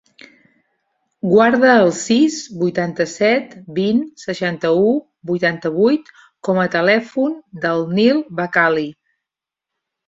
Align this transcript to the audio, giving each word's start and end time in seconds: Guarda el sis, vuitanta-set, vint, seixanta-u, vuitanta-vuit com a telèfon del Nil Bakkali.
Guarda 1.33 1.73
el 1.81 1.91
sis, 1.97 2.37
vuitanta-set, 2.63 3.53
vint, 3.77 4.01
seixanta-u, 4.25 4.91
vuitanta-vuit 5.33 6.13
com 6.49 6.65
a 6.65 6.69
telèfon 6.79 7.41
del 7.69 7.89
Nil 7.99 8.27
Bakkali. 8.43 8.91